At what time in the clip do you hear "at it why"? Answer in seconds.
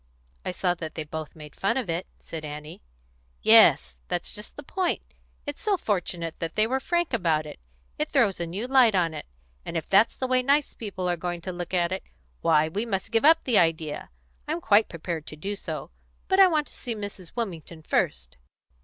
11.75-12.67